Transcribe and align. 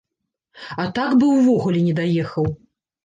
А 0.83 0.87
так 0.95 1.13
бы 1.23 1.29
ўвогуле 1.33 1.85
не 1.91 1.97
даехаў! 2.01 2.53